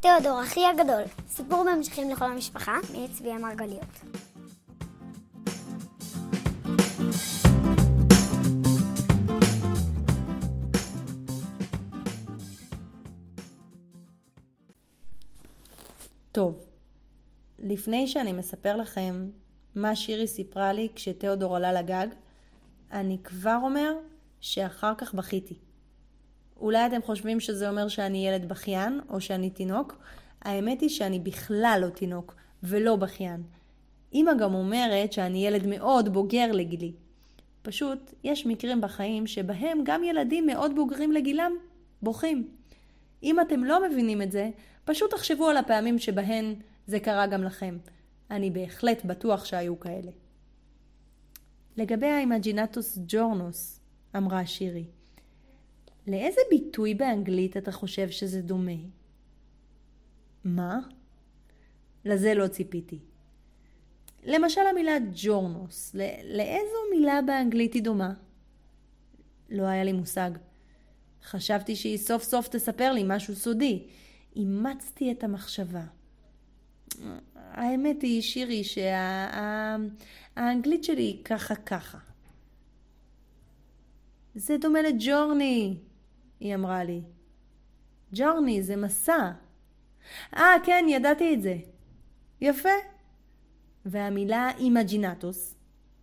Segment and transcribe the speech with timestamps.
[0.00, 3.84] תיאודור, אחי הגדול, סיפור בהמשכים לכל המשפחה, מאת צבי המרגליות.
[16.32, 16.66] טוב,
[17.58, 19.30] לפני שאני מספר לכם
[19.74, 22.06] מה שירי סיפרה לי כשתיאודור עלה לגג,
[22.92, 23.92] אני כבר אומר
[24.40, 25.67] שאחר כך בכיתי.
[26.60, 29.98] אולי אתם חושבים שזה אומר שאני ילד בכיין או שאני תינוק?
[30.42, 33.42] האמת היא שאני בכלל לא תינוק ולא בכיין.
[34.14, 36.92] אמא גם אומרת שאני ילד מאוד בוגר לגילי.
[37.62, 41.52] פשוט יש מקרים בחיים שבהם גם ילדים מאוד בוגרים לגילם
[42.02, 42.48] בוכים.
[43.22, 44.50] אם אתם לא מבינים את זה,
[44.84, 46.54] פשוט תחשבו על הפעמים שבהן
[46.86, 47.78] זה קרה גם לכם.
[48.30, 50.10] אני בהחלט בטוח שהיו כאלה.
[51.76, 53.80] לגבי האימג'ינטוס ג'ורנוס,
[54.16, 54.84] אמרה שירי,
[56.08, 58.72] לאיזה ביטוי באנגלית אתה חושב שזה דומה?
[60.44, 60.78] מה?
[62.04, 62.98] לזה לא ציפיתי.
[64.24, 65.94] למשל המילה ג'ורנוס,
[66.34, 68.14] לאיזו מילה באנגלית היא דומה?
[69.50, 70.30] לא היה לי מושג.
[71.24, 73.86] חשבתי שהיא סוף סוף תספר לי משהו סודי.
[74.36, 75.84] אימצתי את המחשבה.
[77.34, 78.64] האמת היא, שירי,
[80.34, 81.98] שהאנגלית שלי היא ככה ככה.
[84.34, 85.76] זה דומה ל journey,
[86.40, 87.02] היא אמרה לי.
[88.12, 89.30] journey זה מסע.
[90.36, 91.56] אה, כן, ידעתי את זה.
[92.40, 92.68] יפה.
[93.86, 95.54] והמילה אימג'ינטוס.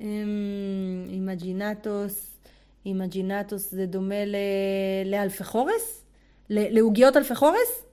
[0.00, 2.38] אמ, אימג'ינטוס,
[2.86, 4.36] אימג'ינטוס זה דומה ל...
[5.04, 6.04] לאלפחורס?
[6.50, 7.86] לעוגיות אלפחורס?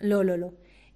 [0.00, 0.50] לא, לא, לא.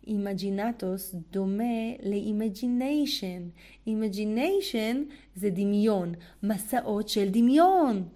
[0.07, 3.42] אימג'ינטוס דומה ל imagination.
[3.87, 5.03] imagination
[5.37, 8.09] זה דמיון, מסעות של דמיון.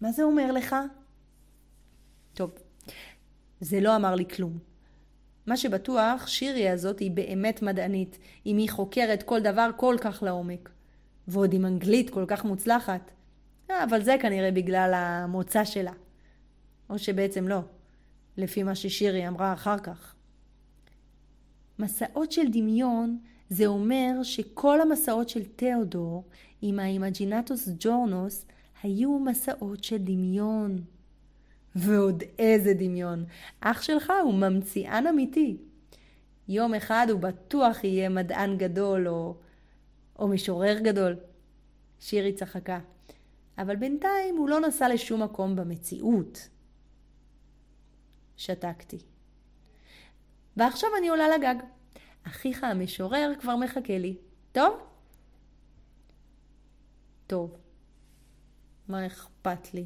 [0.00, 0.76] מה זה אומר לך?
[2.34, 2.50] טוב,
[3.60, 4.58] זה לא אמר לי כלום.
[5.46, 10.70] מה שבטוח, שירי הזאת היא באמת מדענית, אם היא חוקרת כל דבר כל כך לעומק.
[11.28, 13.10] ועוד עם אנגלית כל כך מוצלחת.
[13.70, 15.92] אה, אבל זה כנראה בגלל המוצא שלה.
[16.90, 17.60] או שבעצם לא,
[18.36, 20.14] לפי מה ששירי אמרה אחר כך.
[21.78, 26.24] מסעות של דמיון זה אומר שכל המסעות של תיאודור
[26.62, 28.46] עם האימג'ינטוס ג'ורנוס
[28.82, 30.84] היו מסעות של דמיון.
[31.74, 33.24] ועוד איזה דמיון.
[33.60, 35.56] אח שלך הוא ממציאן אמיתי.
[36.48, 39.36] יום אחד הוא בטוח יהיה מדען גדול או,
[40.18, 41.16] או משורר גדול.
[42.00, 42.78] שירי צחקה.
[43.58, 46.48] אבל בינתיים הוא לא נסע לשום מקום במציאות.
[48.36, 48.98] שתקתי.
[50.56, 51.54] ועכשיו אני עולה לגג.
[52.26, 54.16] אחיך המשורר כבר מחכה לי.
[54.52, 54.80] טוב?
[57.26, 57.67] טוב.
[58.88, 59.84] מה אכפת לי?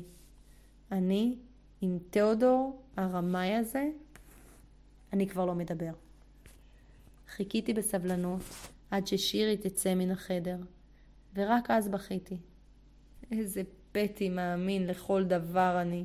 [0.93, 1.37] אני
[1.81, 3.91] עם תיאודור הרמאי הזה,
[5.13, 5.93] אני כבר לא מדבר.
[7.29, 8.43] חיכיתי בסבלנות
[8.91, 10.57] עד ששירי תצא מן החדר,
[11.35, 12.37] ורק אז בכיתי.
[13.33, 16.05] איזה פטי מאמין לכל דבר אני.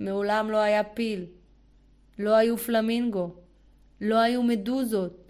[0.00, 1.26] מעולם לא היה פיל,
[2.18, 3.34] לא היו פלמינגו,
[4.00, 5.21] לא היו מדוזות,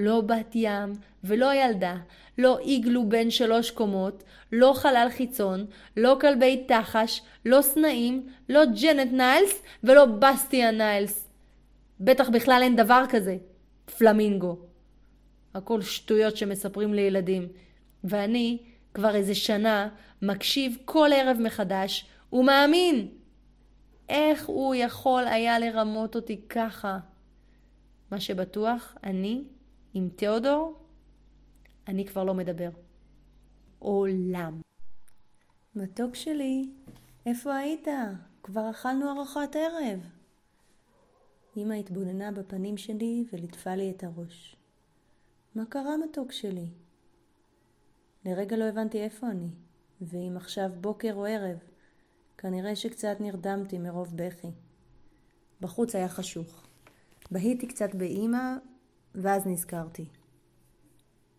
[0.00, 0.92] לא בת ים
[1.24, 1.96] ולא ילדה,
[2.38, 4.22] לא איגלו בן שלוש קומות,
[4.52, 5.66] לא חלל חיצון,
[5.96, 11.28] לא כלבי תחש, לא סנאים, לא ג'נט ניילס ולא בסטיה ניילס.
[12.00, 13.36] בטח בכלל אין דבר כזה,
[13.98, 14.58] פלמינגו.
[15.54, 17.48] הכל שטויות שמספרים לילדים,
[18.04, 18.58] ואני
[18.94, 19.88] כבר איזה שנה
[20.22, 23.08] מקשיב כל ערב מחדש ומאמין.
[24.08, 26.98] איך הוא יכול היה לרמות אותי ככה?
[28.10, 29.42] מה שבטוח, אני
[29.94, 30.78] עם תיאודור,
[31.88, 32.70] אני כבר לא מדבר.
[33.78, 34.60] עולם.
[35.74, 36.70] מתוק שלי,
[37.26, 37.88] איפה היית?
[38.42, 40.00] כבר אכלנו ארוחת ערב.
[41.56, 44.56] אמא התבוננה בפנים שלי וליטפה לי את הראש.
[45.54, 46.66] מה קרה מתוק שלי?
[48.24, 49.48] לרגע לא הבנתי איפה אני,
[50.00, 51.58] ואם עכשיו בוקר או ערב,
[52.38, 54.50] כנראה שקצת נרדמתי מרוב בכי.
[55.60, 56.66] בחוץ היה חשוך.
[57.30, 58.56] בהיתי קצת באימא,
[59.14, 60.08] ואז נזכרתי.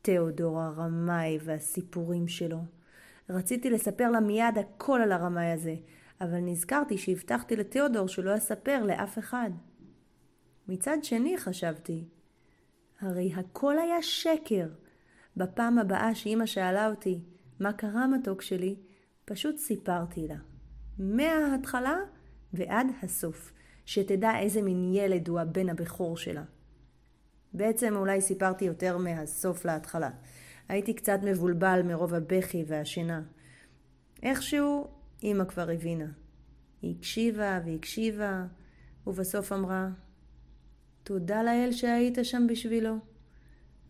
[0.02, 2.60] תיאודור הרמאי והסיפורים שלו.
[3.30, 5.76] רציתי לספר לה מיד הכל על הרמאי הזה,
[6.22, 9.50] אבל נזכרתי שהבטחתי לתיאודור שלא אספר לאף אחד.
[10.68, 12.06] מצד שני חשבתי,
[13.00, 14.68] הרי הכל היה שקר.
[15.38, 17.20] בפעם הבאה שאימא שאלה אותי
[17.60, 18.76] מה קרה מתוק שלי,
[19.26, 20.36] פשוט סיפרתי לה.
[21.00, 21.98] מההתחלה
[22.54, 23.54] ועד הסוף,
[23.86, 26.44] שתדע איזה מין ילד הוא הבן הבכור שלה.
[27.54, 30.10] בעצם אולי סיפרתי יותר מהסוף להתחלה.
[30.70, 33.22] הייתי קצת מבולבל מרוב הבכי והשינה.
[34.24, 34.88] איכשהו
[35.24, 36.12] אימא כבר הבינה.
[36.82, 38.46] היא הקשיבה והקשיבה,
[39.08, 39.90] ובסוף אמרה,
[41.04, 42.98] תודה לאל שהיית שם בשבילו.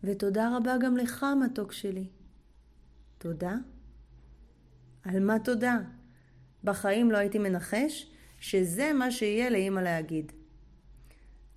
[0.04, 2.06] ותודה רבה גם לך, מתוק שלי.
[3.18, 3.54] תודה?
[5.04, 5.78] על מה תודה?
[6.64, 10.32] בחיים לא הייתי מנחש שזה מה שיהיה לאמא להגיד.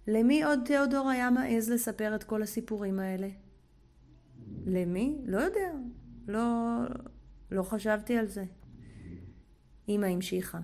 [0.08, 3.28] למי עוד תיאודור היה מעז לספר את כל הסיפורים האלה?
[4.66, 5.18] למי?
[5.26, 5.72] לא יודע.
[6.28, 6.78] לא,
[7.52, 8.44] לא חשבתי על זה.
[9.90, 10.60] אמא המשיכה.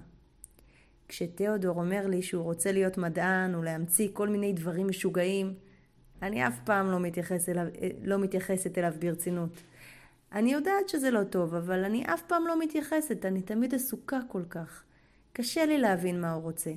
[1.07, 5.53] כשתיאודור אומר לי שהוא רוצה להיות מדען ולהמציא כל מיני דברים משוגעים,
[6.21, 7.65] אני אף פעם לא, מתייחס אליו,
[8.03, 9.61] לא מתייחסת אליו ברצינות.
[10.31, 14.43] אני יודעת שזה לא טוב, אבל אני אף פעם לא מתייחסת, אני תמיד עסוקה כל
[14.49, 14.83] כך.
[15.33, 16.71] קשה לי להבין מה הוא רוצה.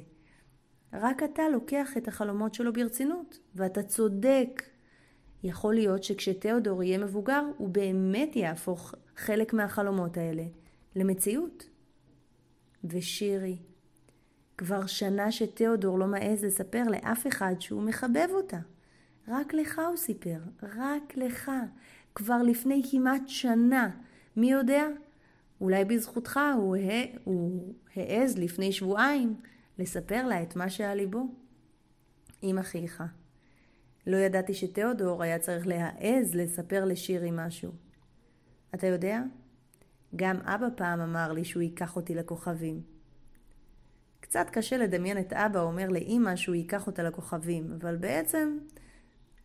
[0.94, 4.62] רק אתה לוקח את החלומות שלו ברצינות, ואתה צודק.
[5.42, 10.42] יכול להיות שכשתיאודור יהיה מבוגר, הוא באמת יהפוך חלק מהחלומות האלה
[10.96, 11.68] למציאות.
[12.84, 13.56] ושירי,
[14.58, 18.58] כבר שנה שתיאודור לא מעז לספר לאף אחד שהוא מחבב אותה.
[19.28, 21.50] רק לך הוא סיפר, רק לך.
[22.14, 23.90] כבר לפני כמעט שנה.
[24.36, 24.86] מי יודע?
[25.60, 26.76] אולי בזכותך הוא.
[27.24, 29.34] הוא העז לפני שבועיים
[29.78, 31.26] לספר לה את מה שעל ליבו.
[32.42, 33.06] אמא חייכה.
[34.06, 37.72] לא ידעתי שתיאודור היה צריך להעז לספר לשירי משהו.
[38.74, 39.22] אתה יודע?
[40.16, 42.82] גם אבא פעם אמר לי שהוא ייקח אותי לכוכבים.
[44.20, 48.58] קצת קשה לדמיין את אבא אומר לאימא שהוא ייקח אותה לכוכבים, אבל בעצם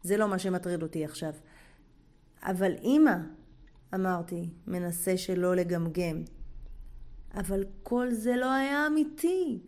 [0.02, 1.34] זה לא מה שמטריד אותי עכשיו.
[2.44, 3.16] אבל אימא,
[3.94, 6.24] אמרתי, מנסה שלא לגמגם.
[7.34, 9.60] אבל כל זה לא היה אמיתי.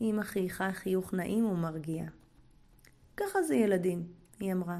[0.00, 2.04] אמא חייכה חיוך נעים ומרגיע.
[3.16, 4.04] ככה זה ילדים,
[4.40, 4.78] היא אמרה.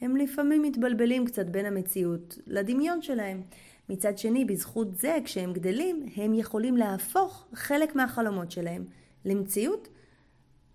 [0.00, 3.42] הם לפעמים מתבלבלים קצת בין המציאות לדמיון שלהם.
[3.88, 8.84] מצד שני, בזכות זה, כשהם גדלים, הם יכולים להפוך חלק מהחלומות שלהם
[9.24, 9.88] למציאות.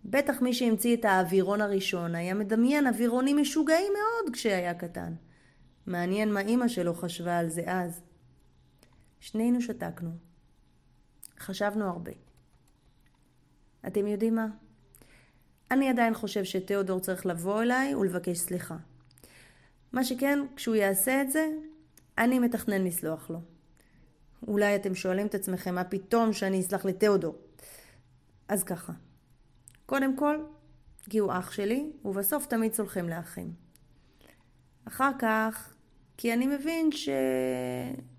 [0.06, 5.14] בטח מי שהמציא את האווירון הראשון היה מדמיין אווירונים משוגעים מאוד כשהיה קטן.
[5.88, 8.02] מעניין מה אימא שלו חשבה על זה אז.
[9.20, 10.10] שנינו שתקנו.
[11.40, 12.12] חשבנו הרבה.
[13.88, 14.48] אתם יודעים מה?
[15.72, 18.78] אני עדיין חושב שתיאודור צריך לבוא אליי ולבקש סליחה.
[19.94, 21.48] מה שכן, כשהוא יעשה את זה,
[22.18, 23.40] אני מתכנן לסלוח לו.
[24.48, 27.36] אולי אתם שואלים את עצמכם, מה פתאום שאני אסלח לתיאודור?
[28.48, 28.94] אז ככה,
[29.86, 30.38] קודם כל,
[31.10, 33.54] כי הוא אח שלי, ובסוף תמיד סולחים לאחים.
[34.86, 35.74] אחר כך,
[36.18, 37.14] כי אני מבין שהוא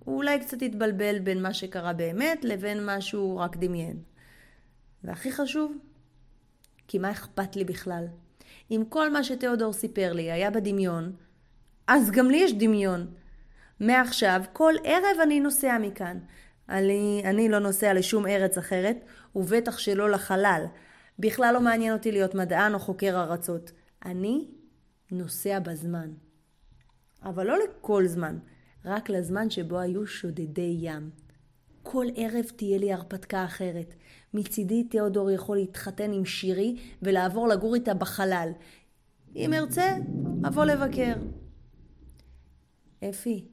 [0.06, 3.96] אולי קצת התבלבל בין מה שקרה באמת לבין מה שהוא רק דמיין.
[5.04, 5.76] והכי חשוב,
[6.88, 8.04] כי מה אכפת לי בכלל?
[8.70, 11.12] אם כל מה שתיאודור סיפר לי היה בדמיון,
[11.86, 13.06] אז גם לי יש דמיון.
[13.80, 16.18] מעכשיו, כל ערב אני נוסע מכאן.
[16.68, 18.96] אני, אני לא נוסע לשום ארץ אחרת,
[19.36, 20.64] ובטח שלא לחלל.
[21.18, 23.72] בכלל לא מעניין אותי להיות מדען או חוקר ארצות.
[24.04, 24.48] אני
[25.10, 26.10] נוסע בזמן.
[27.22, 28.38] אבל לא לכל זמן,
[28.84, 31.10] רק לזמן שבו היו שודדי ים.
[31.84, 33.94] כל ערב תהיה לי הרפתקה אחרת.
[34.34, 38.50] מצידי תיאודור יכול להתחתן עם שירי ולעבור לגור איתה בחלל.
[39.36, 39.96] אם ארצה,
[40.48, 41.14] אבוא לבקר.
[43.10, 43.44] אפי,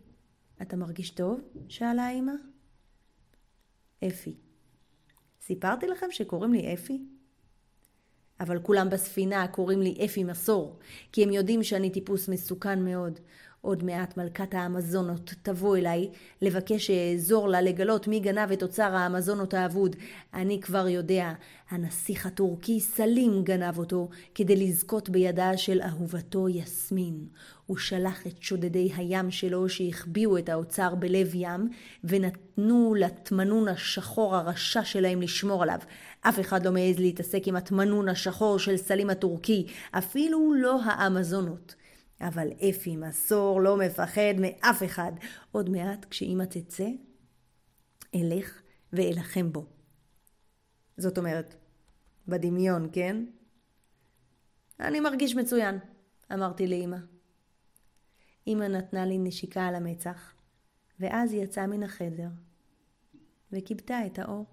[0.62, 1.42] אתה מרגיש טוב?
[1.69, 2.31] שאלה האמא.
[4.07, 4.36] אפי.
[5.42, 7.06] סיפרתי לכם שקוראים לי אפי?
[8.40, 10.80] אבל כולם בספינה קוראים לי אפי מסור,
[11.11, 13.19] כי הם יודעים שאני טיפוס מסוכן מאוד.
[13.61, 16.09] עוד מעט מלכת האמזונות תבוא אליי
[16.41, 19.95] לבקש שאעזור לה לגלות מי גנב את אוצר האמזונות האבוד.
[20.33, 21.33] אני כבר יודע,
[21.69, 27.25] הנסיך הטורקי סלים גנב אותו כדי לזכות בידה של אהובתו יסמין.
[27.65, 31.69] הוא שלח את שודדי הים שלו שהחביאו את האוצר בלב ים
[32.03, 35.80] ונתנו לתמנון השחור הרשע שלהם לשמור עליו.
[36.21, 41.81] אף אחד לא מעז להתעסק עם התמנון השחור של סלים הטורקי, אפילו לא האמזונות.
[42.21, 45.11] אבל אפי מסור לא מפחד מאף אחד.
[45.51, 46.87] עוד מעט, כשאימא תצא,
[48.16, 48.61] אלך
[48.94, 49.66] ואלחם בו.
[50.97, 51.56] זאת אומרת,
[52.28, 53.25] בדמיון, כן?
[54.80, 55.80] אני מרגיש מצוין,
[56.33, 56.97] אמרתי לאמא.
[58.47, 60.33] אמא נתנה לי נשיקה על המצח,
[60.99, 62.30] ואז יצאה מן החדר,
[63.51, 64.45] וכיבתה את האור.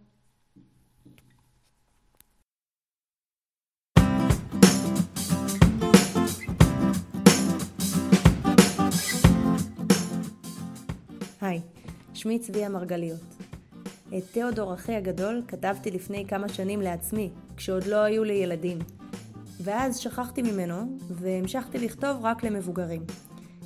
[11.40, 11.60] היי,
[12.14, 13.20] שמי צביה מרגליות.
[14.18, 18.78] את תיאודור אחי הגדול כתבתי לפני כמה שנים לעצמי, כשעוד לא היו לי ילדים.
[19.60, 23.02] ואז שכחתי ממנו, והמשכתי לכתוב רק למבוגרים.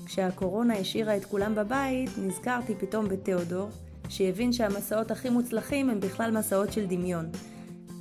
[0.04, 3.68] כשהקורונה השאירה את כולם בבית, נזכרתי פתאום בתיאודור,
[4.08, 7.30] שהבין שהמסעות הכי מוצלחים הם בכלל מסעות של דמיון.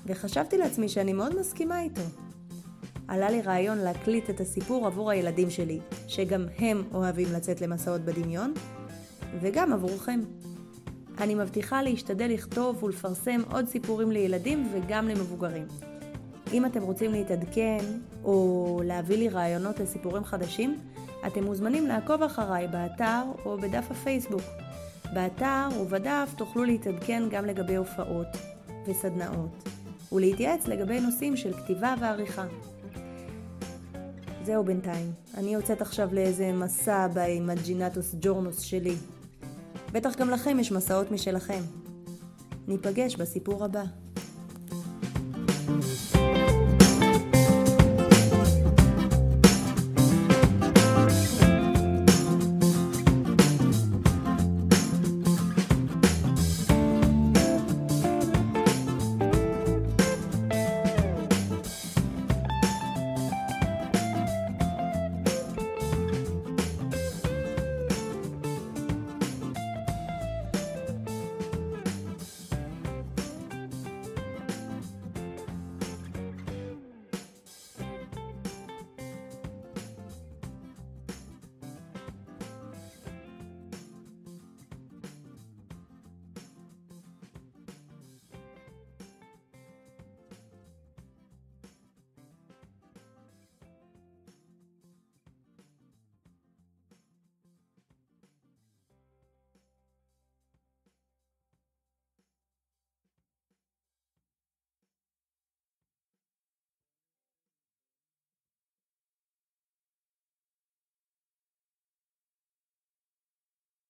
[0.06, 2.02] וחשבתי לעצמי שאני מאוד מסכימה איתו.
[3.08, 8.54] עלה לי רעיון להקליט את הסיפור עבור הילדים שלי, שגם הם אוהבים לצאת למסעות בדמיון,
[9.40, 10.20] וגם עבורכם.
[11.18, 15.68] אני מבטיחה להשתדל לכתוב ולפרסם עוד סיפורים לילדים וגם למבוגרים.
[16.54, 17.86] אם אתם רוצים להתעדכן
[18.24, 20.80] או להביא לי רעיונות לסיפורים חדשים,
[21.28, 24.42] אתם מוזמנים לעקוב אחריי באתר או בדף הפייסבוק.
[25.14, 28.28] באתר ובדף תוכלו להתעדכן גם לגבי הופעות
[28.88, 29.70] וסדנאות,
[30.12, 32.46] ולהתייעץ לגבי נושאים של כתיבה ועריכה.
[34.44, 38.96] זהו בינתיים, אני יוצאת עכשיו לאיזה מסע באימג'ינטוס ג'ורנוס שלי.
[39.92, 41.62] בטח גם לכם יש מסעות משלכם.
[42.68, 43.84] ניפגש בסיפור הבא.
[45.68, 46.01] thank you